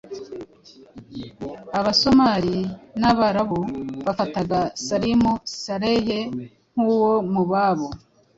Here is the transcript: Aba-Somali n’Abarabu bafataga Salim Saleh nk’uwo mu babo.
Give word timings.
Aba-Somali 1.79 2.57
n’Abarabu 2.99 3.59
bafataga 4.05 4.59
Salim 4.85 5.23
Saleh 5.61 6.23
nk’uwo 6.73 7.13
mu 7.33 7.43
babo. 7.51 7.87